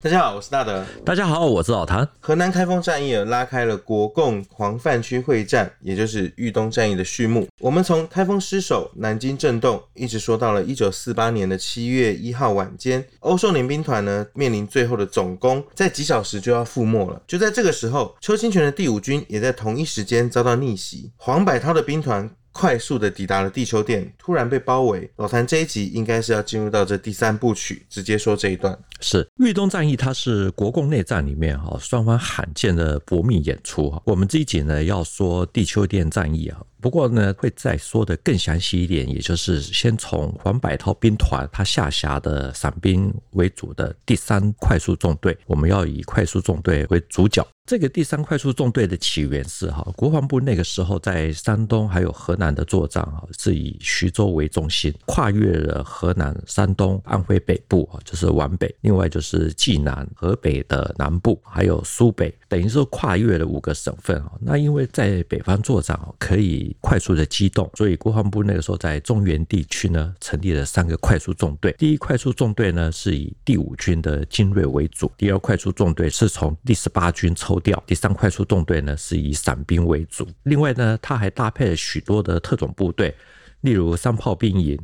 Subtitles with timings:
[0.00, 0.86] 大家好，我是大德。
[1.04, 2.08] 大家好，我是老谭。
[2.20, 7.48] 河南开封战役拉开了国共黄泛区会战，也就是豫东战役的序幕。
[7.58, 17.20] 我们从开封失守、南京震动，一直说到了一九四八年的七月一号晚间，欧寿年兵团呢面临最后的总攻，在几小时就要覆没了。
[17.26, 22.30] 就在这个时候，邱清泉的第五军也在同一时间遭到逆袭，黄百韬的兵团。
[22.50, 25.08] 快速的抵达了地球店，突然被包围。
[25.14, 28.76] 老谭这一集应该是要进入到这第三部曲，直接说这一段。
[29.00, 34.02] 是豫东战役，它是国共内战里面哈双方罕见的搏命演出哈。
[34.04, 36.60] 我们这一集呢要说地丘店战役啊。
[36.80, 47.44] 不过呢，会再说的更详细一点，也就是先从黄百韬兵团他下辖的散兵为主的第三快速纵队，我们要以快速纵队为主角。
[47.66, 62.34] 这个第三快速纵队的起源是哈，国防部那个时候在山东还有河南的作战啊，是以徐州为中心，跨越了河南、山东、安徽北部啊，就是皖北，另外就是济南、河北的南部，还有苏北。
[62.48, 71.74] 等于说跨越了五个省份啊，那因为在北方作战啊，可以快速的机动，所以国防部那个时候在中原地区呢，成立了三个快速纵队。
[71.76, 80.26] 第一快速纵队呢是以第五军的精锐为主，第二快速纵队是从第十八军抽调，第三快速纵队呢是以散兵为主。
[80.44, 83.14] 另外呢，他还搭配了许多的特种部队，
[83.60, 84.78] 例如三炮兵营。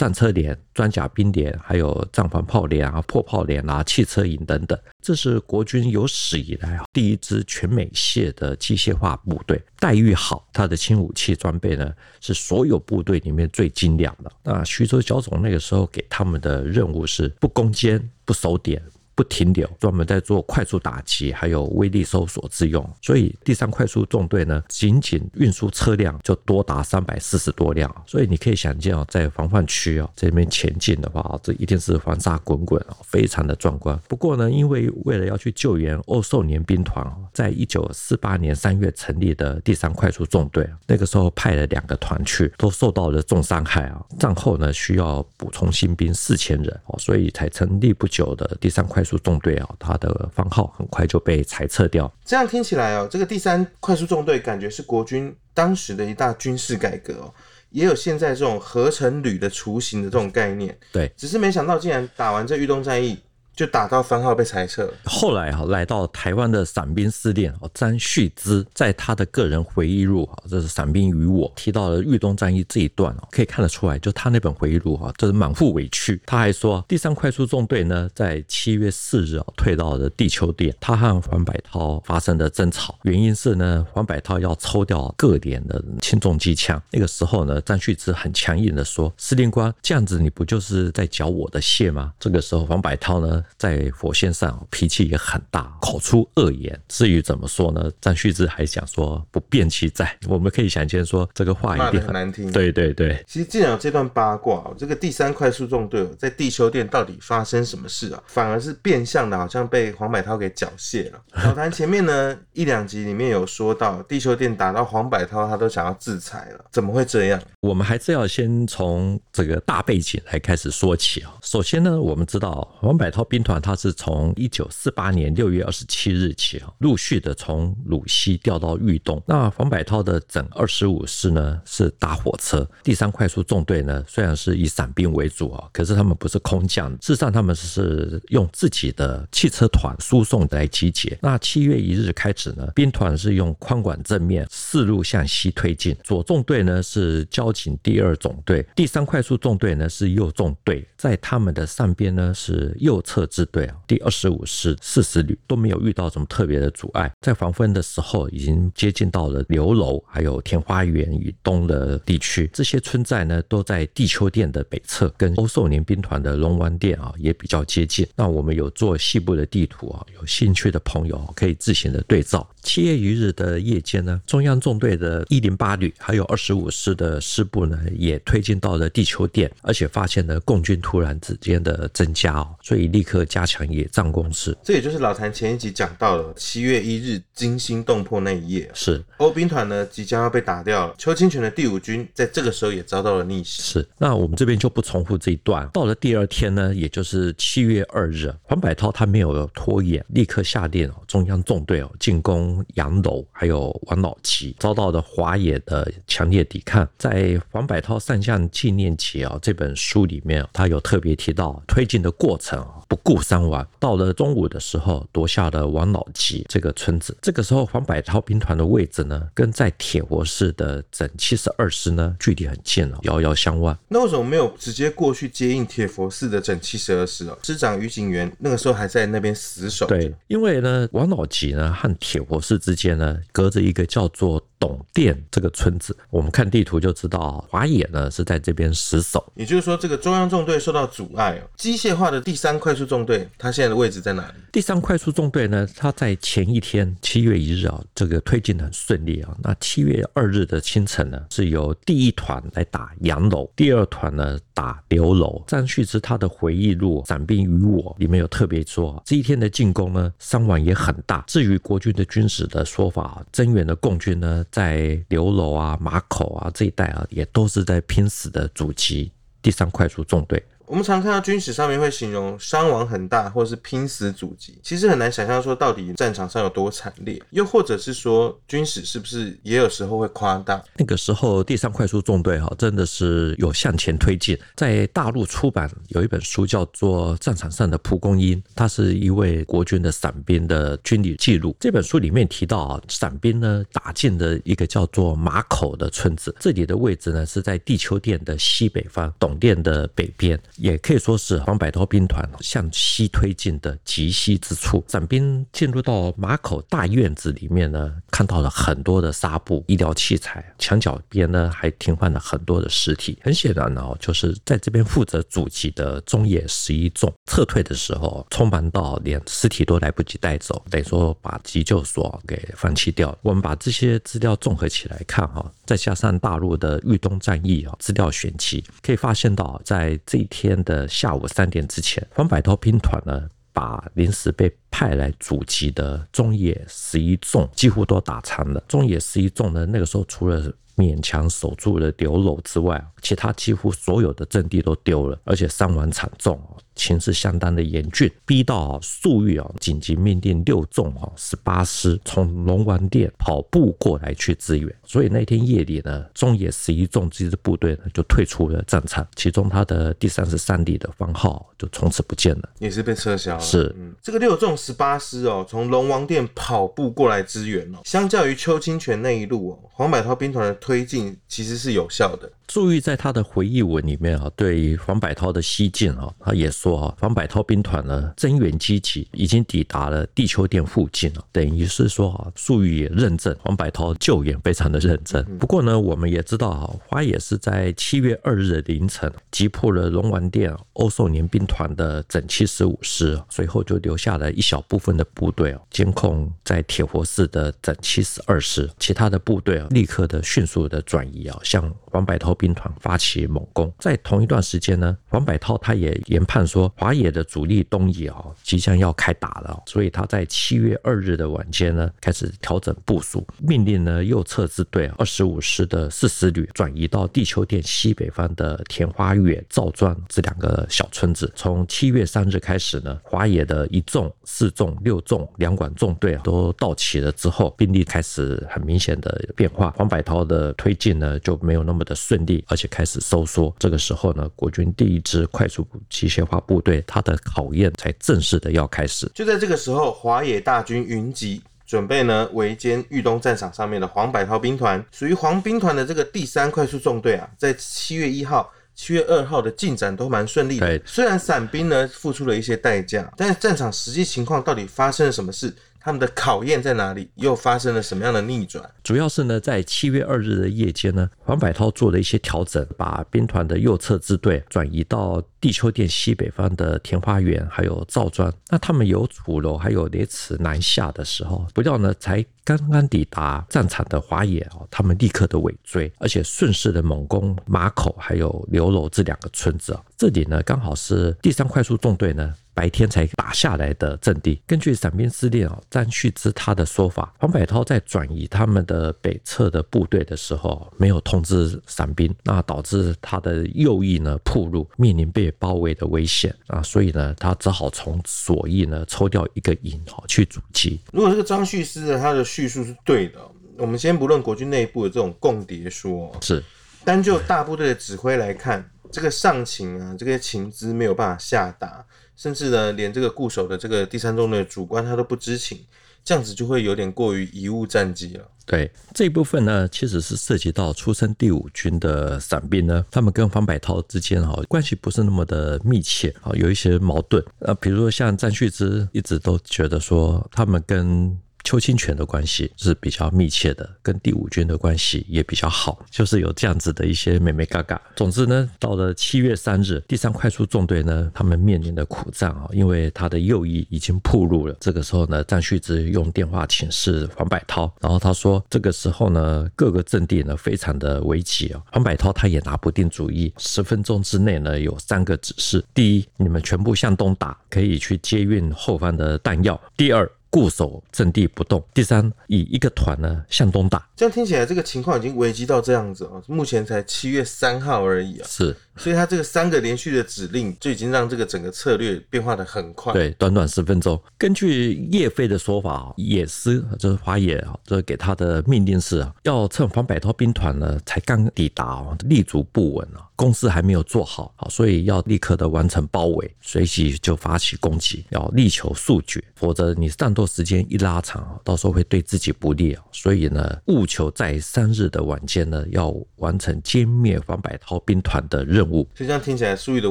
[0.00, 14.32] 战车连、装甲兵连，还有帐篷炮连啊、破炮连啊、汽车营等等，这是国军有史以来啊第一支全美械的机械化部队，待遇好，它的轻武器装备呢是所有部队里面最精良的。
[14.42, 18.82] 那徐州剿总那个时候给他们的任务是不攻坚、不守点。
[19.20, 22.82] 不停留，专门在做快速打击，还有威力搜索之用。
[23.02, 27.94] 所以第三快速纵队呢，仅仅运输车辆就多达三百四十多辆。
[28.06, 34.00] 所以你可以想见啊，在防范区啊这边前进的话，这一定是黄沙滚滚啊，非常的壮观。
[34.08, 44.02] 不过呢，因为为了要去救援欧寿年兵团，在一九四八年三月成立的第三快速纵队，那个时候派了两个团去，都受到了重伤害啊。
[44.18, 49.09] 战后呢，需要补充新兵四千人哦，所以才成立不久的第三快速。
[49.18, 52.12] 纵队啊，他的番号很快就被裁撤掉。
[52.24, 57.34] 这样听起来哦，这个第三快速纵队感觉是国军当时的一大军事改革哦，
[57.70, 60.76] 也有现在这种合成旅的雏形的这种概念。
[60.92, 63.18] 对，只是没想到竟然打完这豫东战役。
[63.54, 64.90] 就打到番号被裁撤。
[65.04, 76.20] 后来哈，来到台湾的伞兵司令哦张旭之，在他的个人回忆录啊，这是《伞兵与我》提到了豫东战役这一段哦，可以看得出来，就他那本回忆录哈，这是满腹委屈。
[76.24, 86.80] 他还说，第三快速纵队呢，在七月四日啊退到了地丘店，他和黄百韬发生了争吵，原因是呢，黄百韬要抽调各连的轻重机枪。
[86.90, 93.39] 那个时候呢，张旭之很强硬的说：“司令官，这样子你不就是在缴我的械吗？”这个时候，黄百韬呢？
[93.56, 96.78] 在火线上脾气也很大，口出恶言。
[96.88, 97.90] 至于怎么说呢？
[98.00, 100.16] 张旭之还讲说不辨其在。
[100.26, 102.50] 我们可以想见说这个话一定很，很难听。
[102.50, 103.22] 对对对。
[103.26, 108.22] 其实既然有这段八卦，这个第三快速纵队在地球店到底发生什么事啊？
[108.26, 111.20] 反而是变相的，好像被黄百韬给缴械了。
[111.44, 117.40] 老谭前面呢一两集里面有说到，地球店打到黄百韬，他都想要制裁了，怎么会这样？
[117.60, 121.34] 我们还是要先从这个大背景来开始说起啊。
[121.42, 129.22] 首先呢，我们知道黄百韬兵团他是从一九四八年六月二十七日起啊，陆续的从鲁西调到豫东。
[129.24, 141.16] 那黄百韬的整二十五师呢是大火车，第三快速纵队呢虽然是以散兵为主啊，可是他们不是空降，事实上他们是用自己的汽车团输送来集结。
[141.22, 147.50] 那七月一日开始呢，兵团是用宽广正面四路向西推进，左纵队呢是交。
[147.52, 168.06] 警第二总队，第三快速纵队呢是右纵队，在他们的上边呢是右侧支队啊，第二十五师四十旅都没有遇到什么特别的阻碍，在黄昏的时候已经接近到了刘楼还有天花园以东的地区，这些村寨呢都在地丘店的北侧，跟欧寿年兵团的龙湾店啊也比较接近。
[168.16, 172.48] 那我们有做细部的地图啊，有兴趣的朋友可以自行的对照。
[172.62, 184.56] 七月一日的夜间呢，中央纵队的一零八旅还有二十五师的师部呢，也推进到了地球店，而且发现了共军突然之间的增加哦，所以立刻加强野战攻势。
[184.62, 193.62] 这也就是老谭前一集讲到了七月一日惊心动魄那一夜，是欧兵团呢即将要被打掉了，邱清泉的第五军在这个时候也遭到了逆袭。
[193.62, 195.68] 是，那我们这边就不重复这一段。
[195.72, 202.49] 到了第二天呢，也就是七月二日，黄百韬他没有拖延，立刻下令哦，中央纵队哦进攻。
[202.50, 206.88] 攻杨楼，还有王老吉，遭到的华野的强烈抵抗。
[206.98, 217.16] 在黄百韬上将纪念集啊这本书里面，他有特别提到推进的过程啊，不顾伤亡，到了中午的时候夺下了王老吉这个村子。
[217.22, 223.76] 这个时候黄百韬兵团的位置呢，跟在铁佛寺的整七十二师呢距离很近了，遥遥相望。
[223.88, 227.38] 那为什么没有直接过去接应铁佛寺的整七十二师哦？
[227.42, 229.86] 师长于景元那个时候还在那边死守。
[229.86, 239.32] 对，因为呢，王老吉呢和铁佛寺之间呢，隔着一个叫做董店这个村子，我们看地图就知道，华野呢是在这边死守。
[239.34, 241.48] 也就是说，这个中央纵队受到阻碍哦。
[241.56, 244.34] 机械化的第三快速纵队，它现在的位置在哪里？
[244.52, 249.34] 第三快速纵队呢，它在前一天七月一日啊，这个推进很顺利啊。
[249.42, 255.42] 那七月二日的清晨呢，是由第一团来打杨楼，第二团呢打刘楼。
[255.46, 261.24] 张旭之他的回忆录《散兵于我》里面有特别说，这一天的进攻呢，伤亡也很大。
[261.26, 269.10] 至于国军的军史的说法，增援的共军呢，在刘楼啊、马口啊这一带啊，也都是在拼死的阻击
[269.40, 270.44] 第三快速纵队。
[270.70, 280.62] 我们常看到军史上面会形容伤亡很大，或是拼死阻击，其实很难想象说到底战场上有多惨烈，又或者是说军史是不是也有时候会夸大？
[280.76, 291.56] 那个时候第三快速纵队哈真的是有向前推进，在大陆出版有一本书叫做《战场上的蒲公英》，它是一位国军的伞兵的军旅记录。
[291.58, 300.40] 这本书里面提到啊，伞兵呢打进了一个叫做马口的村子，这里的位置呢是在地球店的西北方，董店的北边。
[300.60, 304.84] 也可以说是黄百韬兵团向西推进的极西之处。
[304.86, 313.18] 伞兵进入到马口大院子里面呢，看到了很多的纱布、医疗器材，墙角边呢还停放了很多的尸体。
[313.22, 323.16] 很显然呢，就是在这边负责阻击的中野十一纵撤退的时候，匆忙到连尸体都来不及带走，等于说把急救所给放弃掉。
[323.22, 330.49] 我们把这些资料综合起来看哈，再加上大陆的豫东战役啊资料选集，可以发现到在这一天。
[330.50, 338.60] 天的下午三点之前，黄百韬兵团呢，把临时被派来阻击的中野十一纵几乎都打残了。
[338.66, 346.40] 中野十一纵呢，那个时候除了勉强守住了刘楼之外，其他几乎所有的阵地都丢了，而且伤亡惨重。
[346.76, 354.74] 情势相当的严峻，逼到粟裕啊，紧急命令六纵啊十八师从龙王殿跑步过来去支援。
[354.82, 363.40] 所以那天夜里呢，中野十一纵这支部队呢就退出了战场，其中他的第三十三旅的番号就从此不见了，也是被撤销了。
[363.40, 372.30] 是，嗯，这个六纵十八师哦，从龙王殿跑步过来支援哦，相较于邱清泉那一路哦，黄百韬兵团的推进其实是有效的。
[372.46, 381.24] 粟裕在他的回忆文里面啊，对黄百韬的西进啊，他也说啊，黄百韬兵团呢增援积极，已经抵达了地球店附近了。
[381.32, 385.24] 等于是说啊，粟裕也认证黄百韬救援非常的认真。
[385.38, 402.30] 不过呢，我们也知道啊，花野是在七月二日的凌晨击破了龙王殿欧寿年兵团的整七十五师，随后就留下了一小部分的部队啊，监控在铁佛寺的整七十二师，其他的部队啊，立刻的迅速的转移啊，向黄百韬。
[402.40, 421.30] 兵团发起猛攻，在同一段时间呢，黄百韬他也研判说华野的主力东移啊，即将要开打了，所以他在七月二日的晚间呢，开始调整部署，命令呢右侧支队二十五师的四十旅转移到地球店西北方的田花园、赵庄这两个小村子。
[421.34, 432.44] 从七月三日开始呢，华野的一纵、四纵、六纵两管纵队啊都到齐了之后，兵力开始很明显的变化，黄百韬的推进呢就没有那么的顺利。
[432.48, 439.10] 而且开始收缩，这个时候呢，国军第一支快速机械化部队，它的考验才正式的要开始。
[439.14, 444.84] 就在这个时候，华野大军云集，准备呢围歼豫东战场上面的黄百韬兵团。
[444.90, 450.66] 属于黄兵团的这个第三快速纵队啊，在七月一号、七月二号的进展都蛮顺利的。
[450.66, 455.54] 对虽然伞兵呢付出了一些代价，但是战场实际情况到底发生了什么事？
[455.80, 457.10] 他们的考验在哪里？
[457.14, 458.70] 又发生了什么样的逆转？
[458.84, 468.32] 主要是呢，在七月二日的夜间呢，黄百韬做了一些调整，把兵团的右侧支队转移到地丘店西北方的田花园，还有赵庄。
[468.48, 479.82] 那他们由楚楼还有雷池南下的时候，不料呢，才刚刚抵达战场的华野哦，他们立刻的尾追，而且顺势的猛攻马口还有刘楼这两个村子啊。
[479.96, 482.34] 这里呢，刚好是第三快速纵队呢。
[482.60, 484.38] 白天才打下来的阵地。
[484.46, 500.78] 根据伞兵司令啊詹旭之他的说法，黄百韬在转移他们的北侧的部队的时候，没有通知伞兵，那导致他的右翼呢暴露，面临被包围的危险啊，所以呢，他只好从左翼呢抽调一个营哈去阻击。
[500.92, 503.20] 如果这个张旭之的他的叙述是对的，
[503.56, 506.44] 我们先不论国军内部的这种共谍说，是
[506.84, 511.82] 单就大部队的指挥来看，这个上情啊，这个情资没有办法下达，
[512.20, 515.58] 甚至呢，连这个固守的这个第三纵的主官他都不知情。
[516.02, 518.26] 这样子就会有点过于贻误战机了。
[518.46, 527.22] 对，这一部分呢，其实是涉及到出身第五军的散兵呢，他们跟方百韬之间哈关系不是那么的密切啊，有一些矛盾。
[527.40, 531.18] 呃，比如说像詹旭之一直都觉得说他们跟。
[531.42, 537.80] 邱清泉的关系是比较密切的，跟第五军的关系也比较好，就是有这样子的一些眉眉嘎嘎。
[537.96, 544.56] 总之呢，到了七月三日，第三快速纵队呢，他们面临的苦战啊，因为他的右翼已经暴露了。
[544.60, 551.62] 这个时候呢，张旭之用电话请示黄百韬，然后他说，这个时候呢，各个阵地呢非常的危急啊。
[551.72, 561.62] 黄百韬他也拿不定主意，十分钟之内呢，有三个指示：第一，你们全部向东打，可以去接运后方的弹药；第二，固守阵地不动。
[561.74, 563.86] 第三，以一个团呢向东打。
[563.96, 566.22] 这样听起来，这个情况已经危机到这样子啊！
[566.26, 568.26] 目前才七月三号而已啊。
[568.28, 568.56] 是。
[568.80, 572.94] 所以他这个三个连续的指令，就已经让这个整个策略变化的很快。
[572.94, 574.02] 对，短短十分钟。
[574.16, 592.82] 根据叶飞的说法，野司就是华野啊，这给他的命令是啊，要趁黄百韬兵团呢才刚抵达，立足不稳啊，攻势还没有做好啊，所以要立刻的完成包围，随即就发起攻击，要力求速决，否则你战斗时间一拉长啊，到时候会对自己不利啊。
[592.92, 598.69] 所以呢，务求在三日的晚间呢，要完成歼灭黄百韬兵团的任务。
[598.94, 599.90] 就这样听起来，粟裕的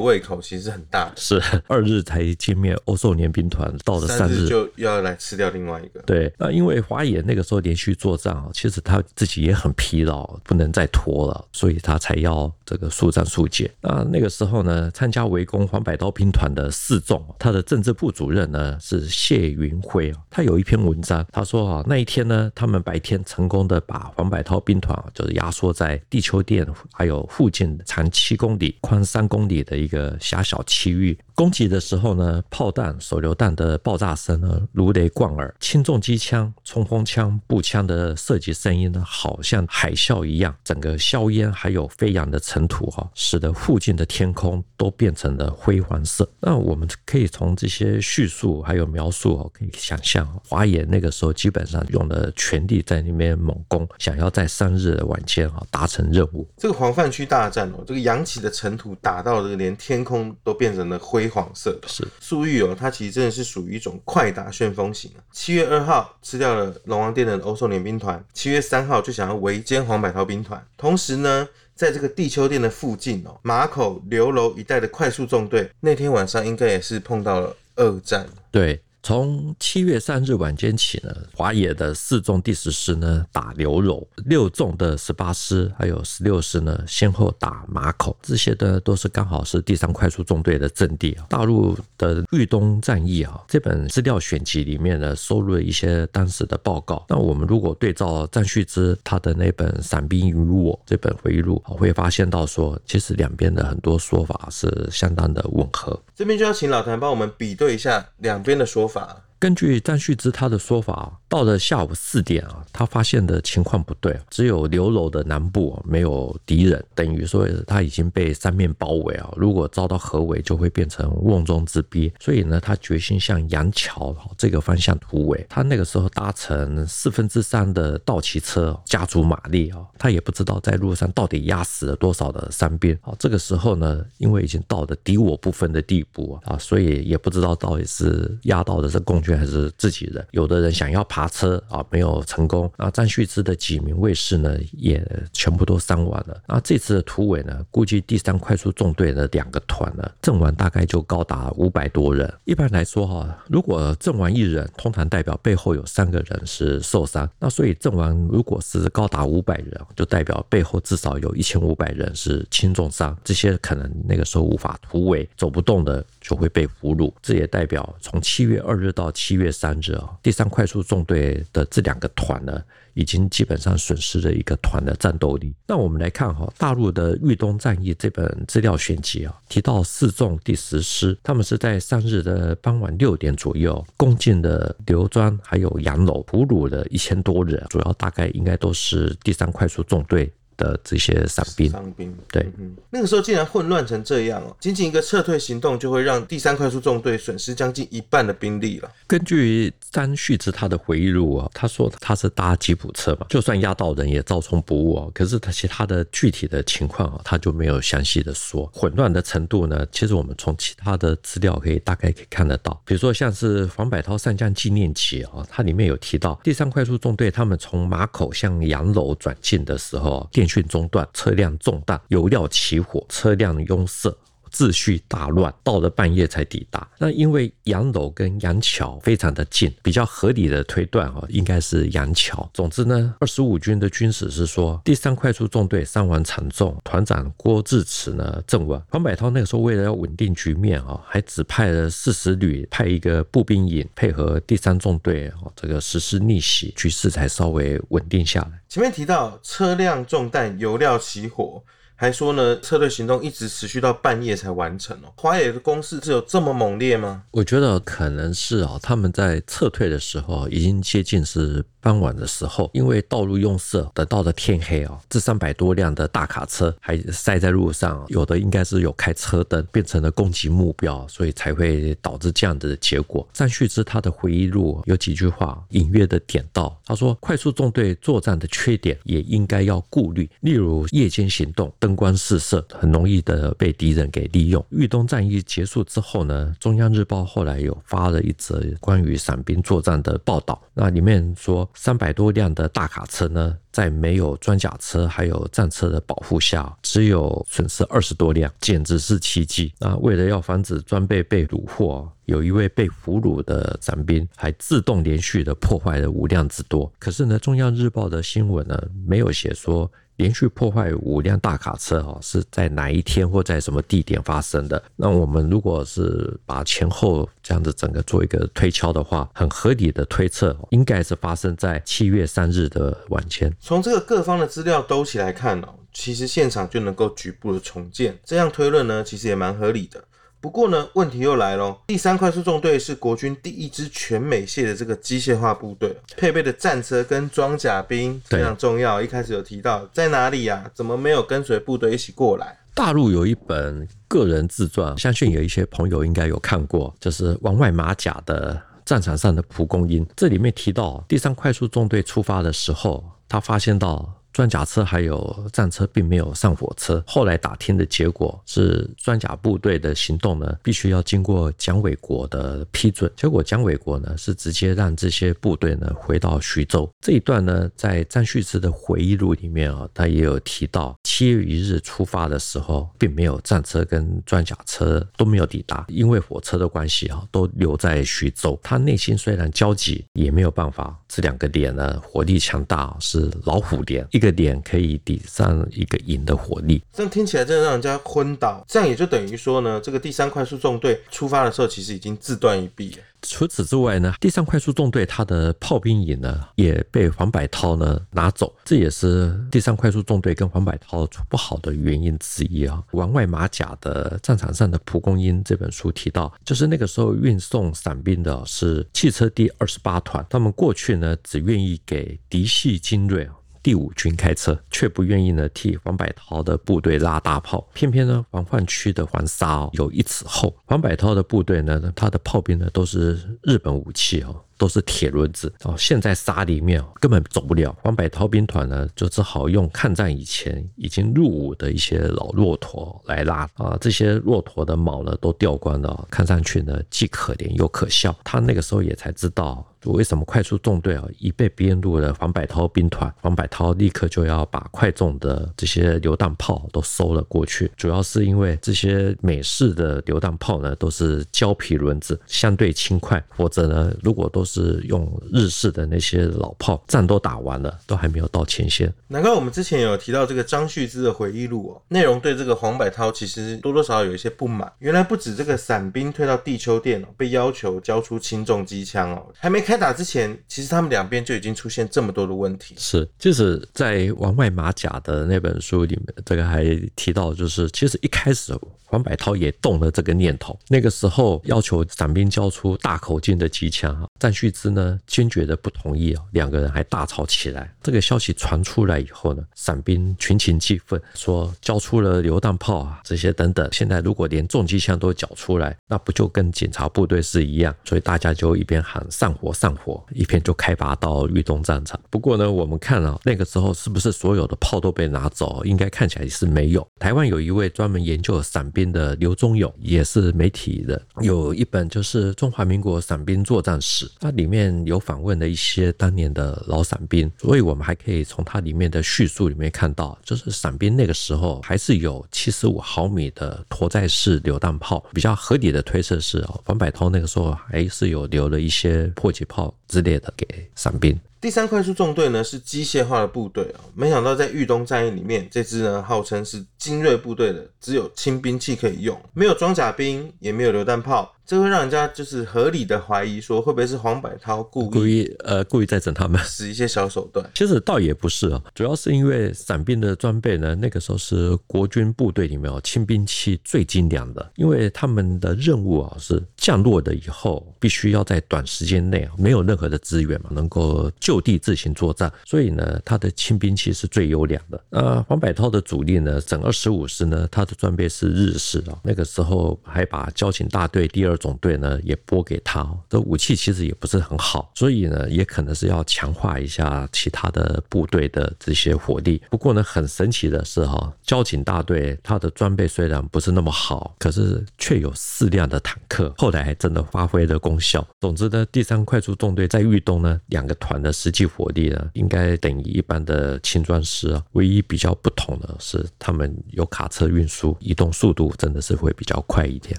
[0.00, 1.12] 胃口其实很大的。
[1.16, 6.00] 是二日才歼灭欧寿年兵团，到了三日就要来吃掉另外一个。
[6.02, 13.70] 对，那因为华野那个时候连续作战啊，其实他自己也很疲劳，不能再拖了，所以他才要这个速战速决。
[13.80, 28.69] 那那个时候呢，参加围攻黄百韬兵团的四纵，他的政治部主任呢是谢云辉啊，他有一篇文章，他说啊，那一天呢，他们白天成功的把黄百韬兵团就是压缩在地丘店还有附近长七公里。
[28.80, 40.54] 宽三公里的一个狭小区域，攻击的时候呢，炮弹、手榴弹的爆炸声呢，如雷贯耳；轻重机枪、冲锋枪、步枪的射击声音呢，好像海啸一样。
[40.62, 46.30] 整个硝烟还有飞扬的尘土哈，使得附近的天空都变成了灰黄色。
[46.40, 56.46] 那我们可以从这些叙述还有描述哦，可以想象华野那个时候基本上用了全力在那边猛攻，想要在三日的晚间啊达成任务。
[56.58, 58.50] 这个黄泛区大战哦，这个扬起的。
[58.50, 61.88] 尘土打到这个，连天空都变成了灰黄色的。
[61.88, 65.22] 是粟裕哦，他其实真的是属于一种快打旋风型啊。
[65.32, 70.62] 七月二号吃掉了龙王殿的欧寿年兵团，七月三号就想要围歼黄百韬兵团。
[70.76, 78.26] 同时呢，在这个地丘殿的附近哦，马口、刘楼一带的快速纵队，那天晚上应该也是碰到了二战。
[78.50, 78.82] 对。
[79.02, 91.16] 从七月三日晚间起呢，华野的四纵第十师呢打刘柔，六纵的十八师还有十六师呢先后打马口，这些呢都是刚好是第三快速纵队的阵地。
[91.30, 97.02] 大陆的豫东战役啊，这本资料选集里面呢收录了一些当时的报告。
[97.08, 105.98] 那我们如果对照张旭之他的那本《伞兵与我》这本回忆录，会发现到说，其实两边的很多说法是相当的吻合。
[106.14, 108.89] 这边就要请老谭帮我们比对一下两边的说法。
[108.90, 119.32] 法根据张旭之他的说法，到了下午四点啊，他发现的情况不对，只有刘楼的南部没有敌人，等于说他已经被三面包围啊。
[119.34, 122.12] 如果遭到合围，就会变成瓮中之鳖。
[122.20, 125.46] 所以呢，他决心向杨桥这个方向突围。
[125.48, 133.14] 他那个时候搭乘四分之三的道奇车，加足马力啊，他也不知道在路上到底压死了多少的伤兵啊。
[133.18, 139.29] 这个时候呢，因为已经到了敌我不分的地步啊，所以也不知道到底是压到的是共军。
[139.36, 142.70] 还是自己人，有的人想要爬车啊，没有成功。
[142.76, 146.42] 那张旭之的几名卫士呢，也全部都伤亡了。
[146.46, 152.32] 那这次的突围呢，估计第三快速纵队的两个团呢，阵亡大概就高达五百多人。
[152.44, 157.28] 一般来说哈，如果阵亡一人，通常代表背后有三个人是受伤。
[157.38, 163.16] 那所以阵亡如果是高达五百人，就代表背后至少有一千五百人是轻重伤。
[163.24, 167.12] 这些可能那个时候无法突围，走不动的就会被俘虏。
[167.22, 172.58] 这也代表从七月二日到七月三日啊，第三快速纵队的这两个团呢，
[172.94, 175.54] 已经基本上损失了一个团的战斗力。
[175.66, 190.32] 那我们来看哈，大陆的《豫东战役》这本资料选集啊，提到四纵第十师，他们是在三日的傍晚六点左右攻进了刘庄，还有杨楼，俘虏了一千多人，主要大概应该都是第三快速纵队。
[190.60, 198.90] 的这些伤兵，伤兵，对、嗯，那个时候竟然混乱成这样哦，仅仅一个撤退行动就会让第三快速纵队损失将近一半的兵力了。
[199.06, 205.08] 根据张旭之他的回忆录啊，他说他是搭吉普车嘛，就算压到人也照冲不误啊。
[205.14, 208.70] 可是他其他的具体的情况啊，他就没有详细的说。
[208.74, 224.12] 混乱的程度呢，其实我们从其他的资料可以大概可以看得到，比如说像是黄百韬上将纪念集啊，它里面有提到第三快速纵队他们从马口向杨楼转进的时候，电讯中断，车辆中弹，油料起火，车辆拥塞。
[224.52, 226.86] 秩序大乱，到了半夜才抵达。
[226.98, 232.48] 那因为杨楼跟杨桥非常的近，比较合理的推断哈，应该是杨桥。
[232.52, 238.82] 总之呢，二十五军的军史是说，第三快速纵队伤亡惨重，团长郭志慈呢阵亡。
[238.90, 248.60] 黄百韬那个时候为了要稳定局面啊，还指派了四十旅派一个步兵营配合第三纵队啊，这个实施逆袭，局势才稍微稳定下来。
[248.68, 251.62] 前面提到车辆中弹，油料起火。
[252.00, 255.12] 还说呢，撤退行动一直持续到半夜才完成哦。
[255.16, 257.24] 华野的攻势是有这么猛烈吗？
[257.30, 261.62] 我觉得可能是啊，他们在撤退的时候已经接近是。
[261.82, 273.26] 傍晚的时候，因为道路用色，等到了天黑啊，这三百多辆的大卡车还塞在路上，有的应该是有开车灯，变成了攻击目标，所以才会导致这样的结果。
[273.32, 284.64] 张旭之他的回忆录有几句话隐约的点到，他说：快速纵队作战的缺点也应该要顾虑，例如夜间行动，灯光四射，很容易的被敌人给利用。
[284.70, 291.68] 豫东战役结束之后呢，中央日报后来有发了一则关于散兵作战的报道，那里面说。
[291.74, 299.72] 三百多辆的大卡车呢，在没有装甲车还有战车的保护下，只有损失二十多辆，简直是奇迹。
[299.80, 306.92] 那为了要防止装备被虏获，有一位被俘虏的伞兵还自动连续的破坏了五辆之多。
[306.98, 309.90] 可是呢，中央日报的新闻呢，没有写说。
[310.20, 314.82] 连续破坏五辆大卡车，哈，是在哪一天或在什么地点发生的？
[314.94, 323.50] 那我们如果是把前后这样子整个做一个推敲的话，很合理的推测，应该是发生在七月三日的晚间。
[323.60, 330.04] 从这个各方的资料兜起来看哦，其实现场就能够局部的重建，这样推论呢，其实也蛮合理的。
[330.40, 331.76] 不过呢，问题又来喽。
[331.86, 339.02] 第三快速纵队是国军第一支全美械的这个机械化部队，配备的战车跟装甲兵非常重要。
[339.02, 340.70] 一开始有提到在哪里呀、啊？
[340.74, 342.58] 怎么没有跟随部队一起过来？
[342.74, 350.06] 大陆有一本个人自传，相信有一些朋友应该有看过，就是王外马甲的战场上的蒲公英。
[350.16, 354.19] 这里面提到，第三快速纵队出发的时候，他发现到。
[354.32, 357.02] 装甲车还有战车并没有上火车。
[357.06, 363.10] 后来打听的结果是，装甲部队的行动呢，必须要经过蒋纬国的批准。
[363.16, 366.88] 结果蒋纬国呢是直接让这些部队呢回到徐州。
[367.00, 378.58] 这一段呢，在张旭之的回忆录里面啊，他也有提到，七月一日出发的时候，并没有战车跟装甲车都没有抵达，因为火车的关系啊，都留在徐州。
[378.62, 380.96] 他内心虽然焦急，也没有办法。
[381.08, 384.06] 这两个点呢，火力强大，是老虎点。
[384.12, 388.64] 一个点可以抵上一个营的火力，这样听起来真的让人家昏倒。
[388.68, 392.96] 这样也就等于说呢，这个第三快速纵队出发的时候，其实已经自断一臂。
[393.22, 402.82] 除此之外呢，第三快速纵队它的炮兵营呢也被黄百韬呢拿走，这也是第三快速纵队跟黄百韬处不好的原因之一啊。
[402.92, 413.28] 王外马甲的战场上的蒲公英这本书提到，就是那个时候运送伞兵的是汽车第二十八团，他们过去呢只愿意给嫡系精锐。
[413.62, 417.68] 第五军开车，却不愿意呢替黄百韬的部队拉大炮。
[417.74, 424.44] 偏偏呢，黄泛区的黄沙哦有一尺厚，黄百韬的部队呢，他的炮兵呢都是日本武器哦。
[424.60, 427.74] 都是铁轮子哦，陷在沙里面根本走不了。
[427.82, 433.74] 黄百韬兵团呢，就只好用抗战以前已经入伍的一些老骆驼来拉啊。
[433.80, 438.14] 这些骆驼的毛呢都掉光了，看上去呢既可怜又可笑。
[438.22, 447.72] 他那个时候也才知道，为什么快速纵队啊一被编入了黄百韬兵团，黄百韬立刻就要把快重的这些榴弹炮都收了过去。
[447.78, 458.92] 主要是因为这些美式的榴弹炮呢都是胶皮轮子，相对轻快，否则呢如果都是是是用日式的那些老炮，战都打完了，都还没有到前线。
[459.06, 464.70] 难怪我们之前有提到这个张旭之的回忆录哦，内容对这个黄百韬其实多多少少有一些不满。
[464.80, 472.74] 原来不止这个伞兵退到地丘店哦，被要求交出轻重机枪哦，还没开打之前，其实他们两边就已经出现这么多的问题。
[472.76, 476.64] 是，就是在王外马甲的那本书里面，这个还
[476.96, 478.52] 提到，就是其实一开始。
[478.90, 487.72] 黄百韬也动了这个念头，那个时候要求伞兵交出大口径的机枪，赞须知呢坚决的不同意啊，两个人还大吵起来。
[487.82, 497.74] 这个消息传出来以后呢，伞兵群情激愤，说交出了榴弹炮啊这些等等，现在如果连重机枪都缴出来，那不就跟警察部队是一样？
[497.84, 501.98] 所以大家就一边喊上火上火，一边就开拔到豫东战场。
[502.10, 505.64] 不过呢，我们看啊，那个时候是不是所有的炮都被拿走？
[505.64, 506.86] 应该看起来是没有。
[506.98, 508.90] 台湾有一位专门研究伞兵。
[508.90, 531.18] 的刘宗勇也是媒体的，有一本就是《中华民国伞兵作战史》，里面有访问了一些当年的老伞兵，所以我们还可以从它里面的叙述里面看到，就是伞兵那个时候还是有七十五毫米的托载式榴弹炮，比较合理的推测是哦，黄百涛那个时候还是有留了一些迫击炮之类的给伞兵。
[531.40, 541.34] 第三快速纵队呢是机械化的部队啊，没想到在豫东战役里面，这支呢号称是精锐部队的，只有轻兵器可以用，没有装甲兵，也没有榴弹炮。
[541.50, 547.44] 这会让人家就是合理的怀疑说，会不会是黄百韬故意故意呃故意在整他们使一些小手段？
[547.52, 564.80] 其实倒也不是啊，主要是因为伞兵的装备呢，那个时候是国军部队里面哦轻兵器最精良的，因为他们的任务啊是降落的以后必须要在短时间内啊没有任何的资源嘛，能够就地自行作战，所以呢，他的轻兵器是最优良的。
[564.90, 571.39] 呃，黄百韬的主力呢，整二十五师呢，他的装备是日式啊，那个时候还把交警大队第二。
[571.40, 579.42] 总队呢也拨给他，这武器其实也不是很好，所以呢也可能是要强化一下其他的部队的这些火力。
[579.50, 588.06] 不过呢，很神奇的是哈，交警大队他的装备虽然不是那么好，可是却有四辆的坦克，后来真的发挥了功效。
[588.20, 599.98] 总之呢，第三快速纵队在豫东呢两个团的实际火力呢应该等于一般的轻装师啊，唯一比较不同的是他们有卡车运输，移动速度真的是会比较快一点。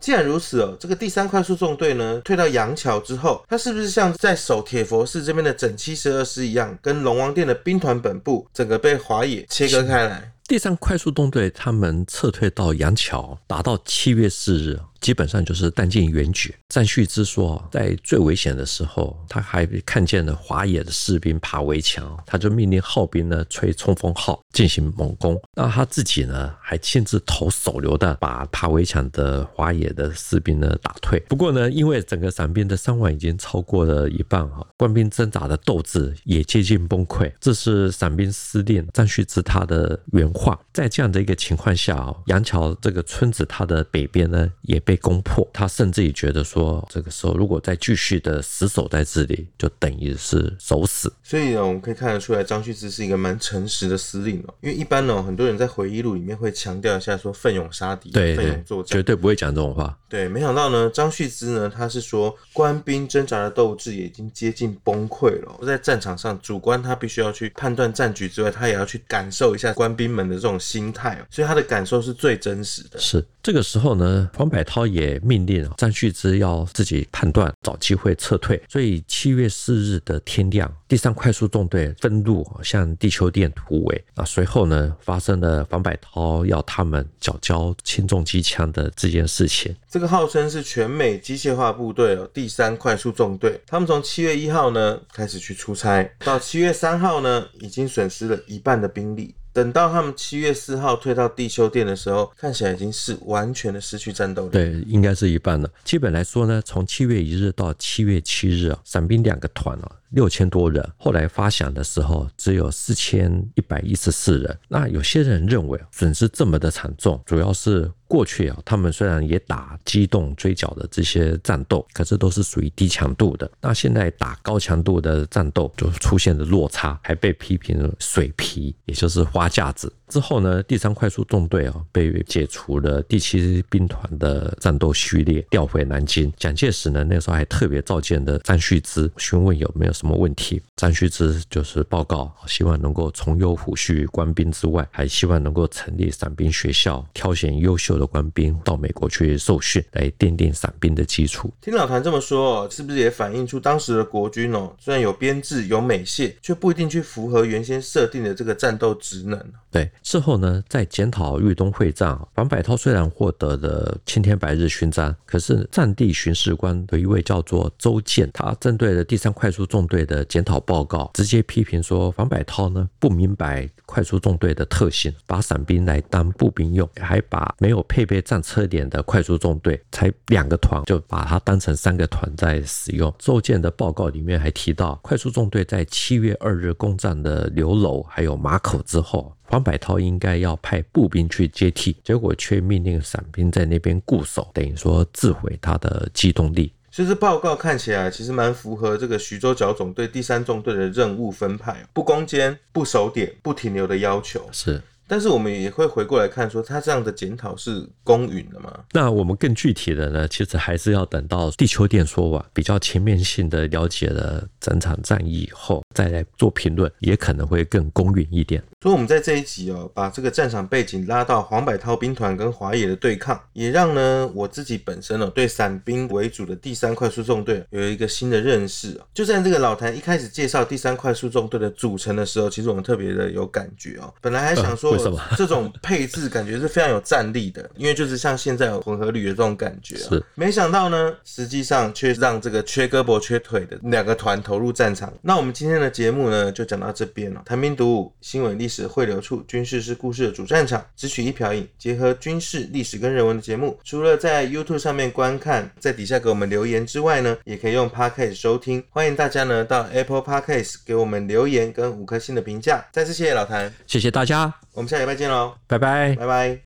[0.00, 10.32] 既然如此哦，这个第三快速纵队呢，退到杨桥之后，他是不是像在守铁佛寺这边的整七十二师一样，跟龙王殿的兵团本部整个被华野切割开来？
[10.48, 14.80] 第三快速纵队他们撤退到杨桥，打到七月四日。
[15.02, 16.54] 基本上就是弹尽援绝。
[16.68, 25.36] 赞须知说，在最危险的时候，他还看见了华野的士兵爬围墙，他就命令号兵呢吹冲锋号进行猛攻。
[25.56, 31.20] 那他自己呢，还亲自投手榴弹，把爬围墙的华野的士兵呢打退。
[31.28, 37.30] 不过呢，因为整个伞兵的伤亡已经超过了一半啊，官兵挣扎的斗志也接近崩溃。
[37.40, 40.58] 这是伞兵司令张旭之他的原话。
[40.72, 44.92] 在这样的一个情况下啊，杨桥这个村子，它的北边呢也被。
[44.92, 51.10] 被攻破，他甚至也觉得说，这个时候如果再继续的死守在这里，就等于是守死。
[51.22, 54.52] 所以呢，我们可以看得出来，张旭之是一个蛮诚实的司令哦。
[54.60, 59.98] 因为一般呢，很多人在回忆录里面会强调一下说，奋勇杀敌，对，奋勇作战，绝对不会讲这种话。
[60.08, 65.66] 对，没想到呢，张旭之呢，他是说官兵挣扎的斗志也已经接近崩溃了。
[65.66, 72.98] 在战场上，主官他必须要去判断战局之外，他也要去感受一下官兵们的这种心态，所以他的感受是最真实的。
[73.00, 78.62] 是这个时候呢，黄百韬也命令张旭之要自己判断，找机会撤退。
[78.68, 84.04] 所以七月四日的天亮，第三快速纵队分路向地丘店突围。
[84.14, 89.74] 啊随后呢，发生了黄百韬要他们缴交轻重机枪的这件事情。
[89.90, 99.34] 这个号称是全美机械化部队哦，第三快速纵队，他们从七月一号呢开始去出差，到七月三号呢，已经损失了一半的兵力。
[99.54, 104.50] 等到他们七月四号退到地修店的时候，看起来已经是完全的失去战斗力。
[104.50, 105.70] 对，应该是一半了。
[105.84, 109.92] 基本来说呢，从七月一日到七月七日啊，伞兵两个团啊。
[110.12, 114.58] 六千多人，后来发饷的时候只有四千一百一十四人。
[114.68, 123.50] 那有些人认为损失这么的惨重，主要是过去啊，他们虽然也打机动追剿的这些战斗，可是都是属于低强度的。
[123.60, 129.92] 那现在打高强度的战斗，就出现了落差，还被批评水皮，也就是花架子。
[130.12, 136.30] 之后呢，第三快速纵队啊被解除了第七兵团的战斗序列，调回南京。
[136.36, 140.60] 蒋介石呢那时候还特别召见了张旭之，询问有没有什么问题。
[140.76, 151.50] 张旭之就是报告，希望能够从优抚恤官兵之外，还希望能够成立伞兵学校，挑选优秀的官兵到美国去受训，来奠定伞兵的基础。
[151.62, 159.40] 听老谭这么说，是不是也反映出当时的国军哦，虽然有编制、有美械，却不一定去符合原先设定的这个战斗职能？
[159.70, 183.12] 对，之后呢，在检讨豫东会战，黄百韬虽然获得了青天白日勋章，可是战地巡视官有一位叫做周建，他针对了第三快速纵队的检讨报告，直接批评说黄百韬呢不明白快速纵队的特性，把伞兵来当步兵用，还把没有配备战车连的快速纵队才两个团，就把它当成三个团在使用。
[183.18, 189.32] 周建的报告里面还提到，快速纵队在七月二日攻占了刘楼还有马口之后。
[189.52, 196.72] 黄百韬应该要派步兵去接替，结果却命令伞兵在那边固守，等于说自毁他的机动力。
[196.90, 204.48] 所以这报告看起来其实蛮符合这个徐州剿总队第三纵队的任务分派，不攻坚、不守点、不停留的要求。
[204.52, 204.80] 是。
[205.06, 208.72] 但是我们也会回过来看，说他这样的检讨是公允的吗？
[208.92, 218.62] 那我们更具体的呢，其实还是要等到地球电说完，比较全面性的了解了整场战役以后，再来做评论，也可能会更公允一点。
[218.82, 229.00] 所以我们在这一集哦，把这个战场背景拉到黄百韬兵团跟华野的对抗，也让呢我自己本身哦对伞兵为主的第三快速纵队有一个新的认识。
[229.14, 234.12] 就在这个老谭一开始介绍第三快速纵队的组成的时候，其实我们特别的有感觉哦。
[234.20, 234.92] 本来还想说。
[234.92, 240.08] 呃这种配置感觉是非常有战力的，因为就是像现在有混合旅的这种感觉啊。
[240.08, 245.12] 是，没想到呢，实际上却让这个缺胳膊缺腿的两个团投入战场。
[245.22, 247.42] 那我们今天的节目呢，就讲到这边了。
[247.44, 253.78] 谈兵读武，新闻历史汇流处，军事是故事的主战场，只取一瓢饮，结合军事历史跟人文的节目。
[253.84, 258.82] 除了在 YouTube 上面观看，在底下给我们留言之外呢，也可以用 Podcast 收听。
[258.88, 262.82] 欢迎大家呢到 Apple Podcast 给我们留言跟五颗星的评价。
[262.92, 264.52] 再次谢谢老谭，谢谢大家。
[264.72, 266.71] 我们下礼拜见喽，拜拜，拜拜。